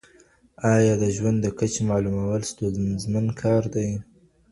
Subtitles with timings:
[0.75, 3.89] آيا د ژوند د کچې معلومول ستونزمن کار دى؟